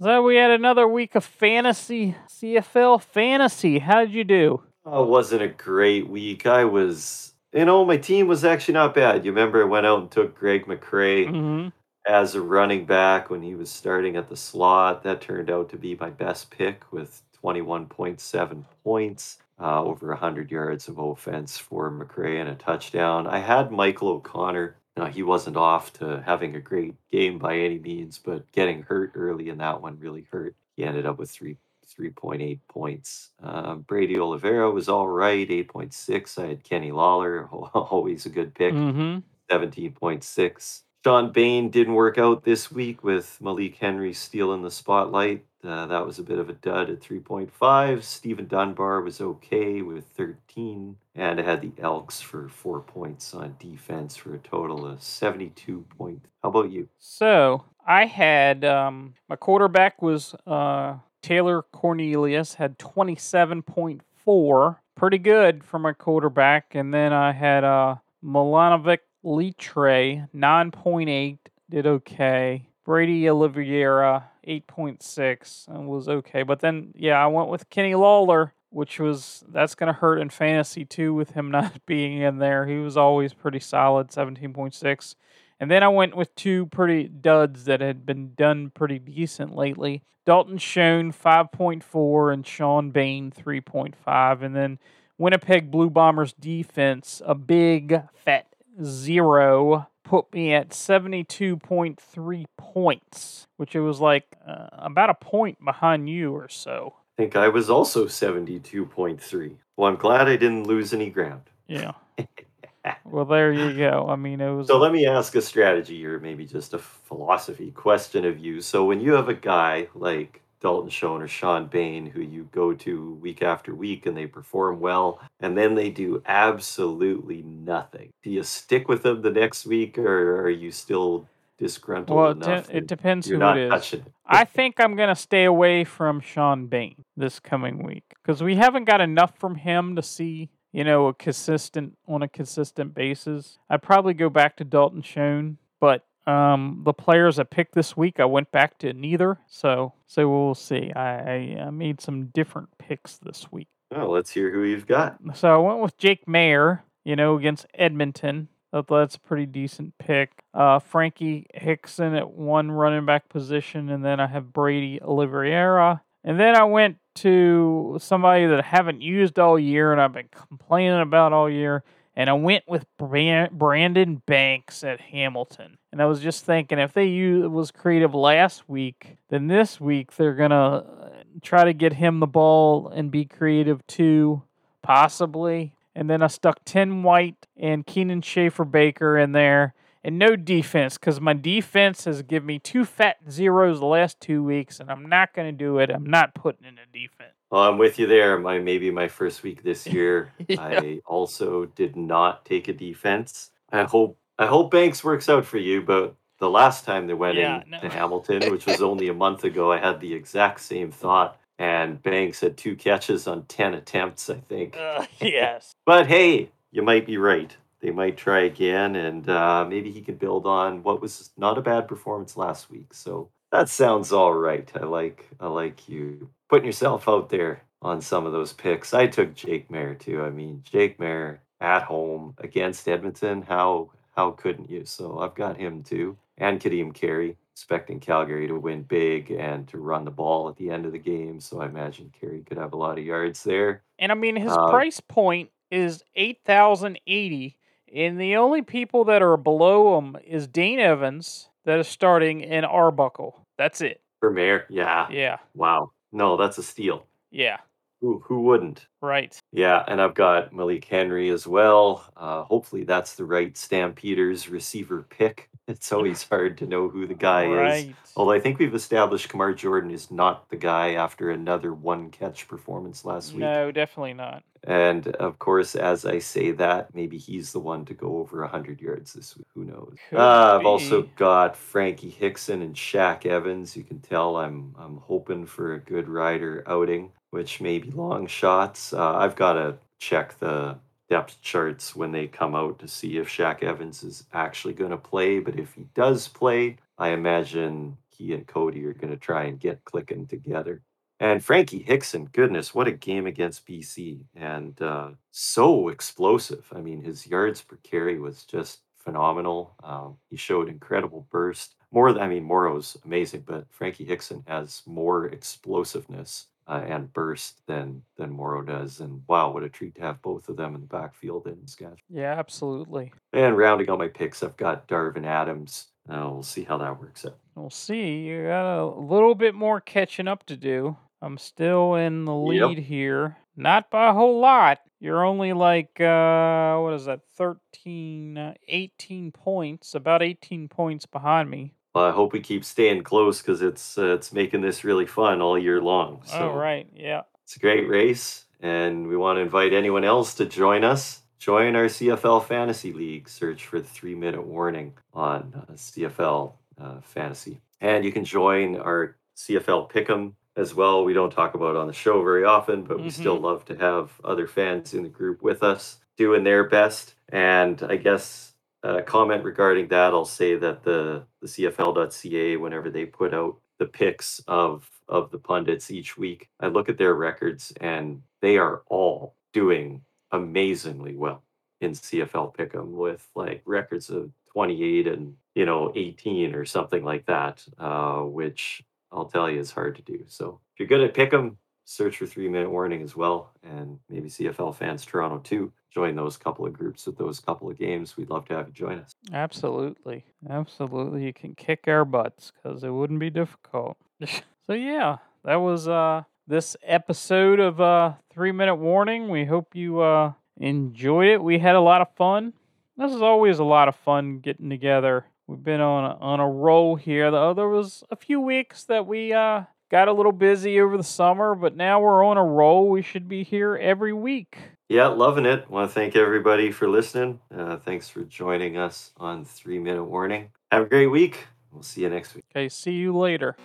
[0.00, 3.78] so we had another week of fantasy, CFL fantasy.
[3.80, 4.62] How'd you do?
[4.84, 6.46] Oh, it wasn't a great week.
[6.46, 9.24] I was, you know, my team was actually not bad.
[9.24, 11.68] You remember I went out and took Greg McCrae Mm-hmm.
[12.08, 15.02] As a running back when he was starting at the slot.
[15.02, 20.88] That turned out to be my best pick with 21.7 points, uh, over 100 yards
[20.88, 23.26] of offense for McCrae and a touchdown.
[23.26, 24.76] I had Michael O'Connor.
[24.96, 29.12] Now, he wasn't off to having a great game by any means, but getting hurt
[29.14, 30.56] early in that one really hurt.
[30.76, 31.58] He ended up with three
[31.98, 33.30] 3.8 points.
[33.42, 36.42] Uh, Brady Oliveira was all right, 8.6.
[36.42, 38.72] I had Kenny Lawler, always a good pick.
[38.72, 39.18] Mm-hmm.
[39.50, 40.82] 17.6.
[41.04, 45.44] Shawn Bane didn't work out this week with Malik Henry stealing the spotlight.
[45.64, 48.02] Uh, that was a bit of a dud at 3.5.
[48.02, 50.96] Steven Dunbar was okay with 13.
[51.14, 56.28] And had the Elks for four points on defense for a total of 72 points.
[56.42, 56.88] How about you?
[56.98, 64.82] So I had um, my quarterback was uh, Taylor Cornelius, had twenty seven point four,
[64.94, 71.48] pretty good for my quarterback, and then I had uh, Milanovic Litre nine point eight,
[71.68, 72.68] did okay.
[72.84, 77.94] Brady Oliveira eight point six and was okay, but then yeah, I went with Kenny
[77.94, 78.54] Lawler.
[78.70, 82.66] Which was that's gonna hurt in fantasy too with him not being in there.
[82.66, 85.14] He was always pretty solid, seventeen point six.
[85.60, 90.02] And then I went with two pretty duds that had been done pretty decent lately.
[90.24, 94.42] Dalton Schoen 5.4 and Shawn Bane 3.5.
[94.42, 94.78] And then
[95.16, 98.47] Winnipeg Blue Bombers defense, a big fat
[98.82, 106.08] zero, put me at 72.3 points, which it was like uh, about a point behind
[106.08, 106.94] you or so.
[107.18, 109.56] I think I was also 72.3.
[109.76, 111.42] Well, I'm glad I didn't lose any ground.
[111.66, 111.92] Yeah.
[113.04, 114.06] well, there you go.
[114.08, 114.68] I mean, it was.
[114.68, 118.60] So let me ask a strategy or maybe just a philosophy question of you.
[118.60, 122.74] So when you have a guy like Dalton Schoen or Shawn Bane who you go
[122.74, 128.30] to week after week and they perform well and then they do absolutely nothing, do
[128.30, 131.26] you stick with them the next week or are you still
[131.58, 132.70] disgruntled well, it, enough?
[132.70, 133.70] it depends who it is.
[133.70, 134.04] touching?
[134.24, 138.56] I think I'm going to stay away from Shawn Bane this coming week because we
[138.56, 143.58] haven't got enough from him to see, you know, a consistent on a consistent basis.
[143.68, 148.20] I'd probably go back to Dalton Schoen, but um, the players I picked this week,
[148.20, 149.38] I went back to neither.
[149.46, 150.92] So, so we'll see.
[150.94, 153.68] I, I, I made some different picks this week.
[153.90, 155.16] Well, let's hear who you've got.
[155.34, 158.48] So I went with Jake Maier, you know, against Edmonton.
[158.70, 160.42] That's a pretty decent pick.
[160.52, 166.02] Uh, Frankie Hickson at one running back position, and then I have Brady Oliveira.
[166.22, 170.28] And then I went to somebody that I haven't used all year and I've been
[170.30, 171.82] complaining about all year.
[172.18, 175.78] And I went with Brandon Banks at Hamilton.
[175.92, 180.16] And I was just thinking if they used, was creative last week, then this week
[180.16, 181.10] they're going to uh,
[181.42, 184.42] try to get him the ball and be creative too,
[184.82, 185.74] possibly.
[185.94, 189.74] And then I stuck Tim White and Kian Schaffer Baker in there.
[190.02, 194.42] And no defense, because my defense has given me two fat zeros the last two
[194.42, 195.90] weeks, and I'm not to do it.
[195.90, 197.37] I'm not putting in a defense.
[197.50, 198.38] Well, I'm with you there.
[198.38, 200.60] My maybe my first week this year, Yeah.
[200.60, 203.50] I also did not take a defense.
[203.72, 207.36] I hope I hope Banks works out for you, but the last time they went
[207.36, 207.80] Yeah, in no.
[207.80, 211.38] to Hamilton, which was only a month ago, I had the exact same thought.
[211.60, 214.76] And Banks had two catches on ten attempts, I think.
[214.76, 215.72] Uh, yes.
[215.84, 217.56] But hey, you might be right.
[217.80, 221.62] They might try again, and uh, maybe he can build on what was not a
[221.62, 222.92] bad performance last week.
[222.94, 224.70] So that sounds all right.
[224.80, 228.92] I like I like you putting yourself out there on some of those picks.
[228.94, 230.22] I took Jake Maier too.
[230.22, 233.42] I mean, Jake Maier at home against Edmonton.
[233.42, 234.84] How how couldn't you?
[234.84, 237.36] So I've got him too, and Kadeem Carey.
[237.58, 240.98] Expecting Calgary to win big and to run the ball at the end of the
[240.98, 241.40] game.
[241.40, 243.82] So I imagine Carey could have a lot of yards there.
[243.98, 247.56] And I mean, his Uh, price point is eight thousand eighty,
[247.92, 252.64] and the only people that are below him is Dane Evans that is starting in
[252.64, 253.44] Arbuckle.
[253.56, 254.02] That's it.
[254.20, 255.08] For Maier, yeah.
[255.10, 255.90] Yeah, Wow.
[256.12, 257.06] No, that's a steal.
[257.30, 257.58] yeah,
[258.00, 258.86] Who who wouldn't?
[259.00, 259.38] right.
[259.52, 262.04] Yeah, and I've got Malik Henry as well.
[262.16, 265.48] Uh, hopefully that's the right Stampeders receiver pick.
[265.68, 267.44] It's always hard to know who the guy
[267.76, 267.90] is.
[268.16, 272.48] Although I think we've established Kamar Jordan is not the guy after another one catch
[272.48, 273.40] performance last week.
[273.40, 274.42] No, definitely not.
[274.64, 278.80] And of course, as I say that, maybe he's the one to go over 100
[278.80, 279.46] yards this week.
[279.54, 279.96] Who knows?
[280.12, 283.76] Uh, I've also got Frankie Hickson and Shaq Evans.
[283.76, 288.26] You can tell I'm I'm hoping for a good rider outing, which may be long
[288.26, 288.92] shots.
[288.92, 290.78] Uh, I've got to check the
[291.08, 294.96] depth charts when they come out to see if Shaq Evans is actually going to
[294.98, 295.40] play.
[295.40, 299.58] But if he does play, I imagine he and Cody are going to try and
[299.60, 300.82] get clicking together.
[301.20, 304.20] And Frankie Hickson, goodness, what a game against BC.
[304.36, 306.66] And uh, so explosive.
[306.74, 309.74] I mean, his yards per carry was just phenomenal.
[309.82, 311.74] Um, he showed incredible burst.
[311.90, 317.62] More, than- I mean, Morrow's amazing, but Frankie Hickson has more explosiveness uh, and burst
[317.66, 319.00] than than Morrow does.
[319.00, 321.96] And wow, what a treat to have both of them in the backfield in Saskatchewan.
[322.10, 323.12] Yeah, absolutely.
[323.32, 325.86] And rounding out my picks, I've got Darvin Adams.
[326.08, 327.38] Uh, we'll see how that works out.
[327.54, 328.18] We'll see.
[328.20, 330.96] You got a little bit more catching up to do.
[331.20, 332.68] I'm still in the Yep.
[332.68, 333.36] lead here.
[333.56, 334.78] Not by a whole lot.
[335.00, 341.50] You're only like, uh, what is that, 13, uh, 18 points, about 18 points behind
[341.50, 341.74] me.
[341.94, 345.40] Well, I hope we keep staying close because it's uh, it's making this really fun
[345.40, 346.22] all year long.
[346.24, 346.86] So oh, right.
[346.94, 347.22] Yeah.
[347.42, 351.22] It's a great race, and we want to invite anyone else to join us.
[351.38, 353.28] Join our CFL Fantasy League.
[353.28, 357.60] Search for the three minute warning on uh, CFL uh, Fantasy.
[357.80, 361.04] And you can join our CFL Pick'em as well.
[361.04, 363.12] We don't talk about it on the show very often, but we Mhm.
[363.12, 367.14] still love to have other fans in the group with us doing their best.
[367.28, 373.06] And I guess a comment regarding that, I'll say that the, the CFL.ca, whenever they
[373.06, 377.72] put out the picks of of the pundits each week, I look at their records
[377.80, 381.42] and they are all doing amazingly well
[381.80, 387.24] in CFL Pick'em with like records of 28 and you know 18 or something like
[387.26, 388.82] that, uh, which
[389.12, 390.24] I'll tell you it's hard to do.
[390.26, 394.28] So if you're good at Pick'em, search for three minute warning as well, and maybe
[394.28, 395.72] CFL fans Toronto too.
[395.90, 398.16] Join those couple of groups with those couple of games.
[398.16, 399.10] We'd love to have you join us.
[399.32, 400.24] Absolutely.
[400.48, 401.24] Absolutely.
[401.24, 403.96] You can kick our butts because it wouldn't be difficult.
[404.26, 409.30] so, yeah, that was uh, this episode of uh, Three Minute Warning.
[409.30, 411.42] We hope you uh, enjoyed it.
[411.42, 412.52] We had a lot of fun.
[412.98, 415.24] This is always a lot of fun getting together.
[415.48, 417.30] We've been on a, on a roll here.
[417.30, 421.02] Though there was a few weeks that we uh, got a little busy over the
[421.02, 422.90] summer, but now we're on a roll.
[422.90, 424.58] We should be here every week.
[424.90, 425.68] Yeah, loving it.
[425.70, 427.40] Want to thank everybody for listening.
[427.54, 430.50] Uh, thanks for joining us on Three Minute Warning.
[430.70, 431.46] Have a great week.
[431.72, 432.44] We'll see you next week.
[432.54, 433.56] Okay, see you later.